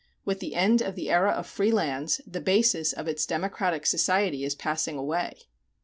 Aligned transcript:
With 0.25 0.39
the 0.39 0.55
end 0.55 0.81
of 0.81 0.95
the 0.95 1.11
era 1.11 1.29
of 1.29 1.45
free 1.45 1.71
lands 1.71 2.21
the 2.25 2.41
basis 2.41 2.91
of 2.91 3.07
its 3.07 3.23
democratic 3.27 3.85
society 3.85 4.43
is 4.43 4.55
passing 4.55 4.97
away. 4.97 5.41